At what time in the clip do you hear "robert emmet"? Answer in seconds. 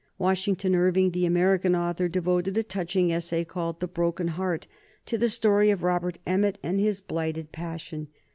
5.83-6.57